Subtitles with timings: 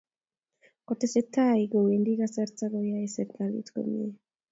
[0.87, 4.09] Kotesetai tai kowendi kasarta koyaei serkalit komie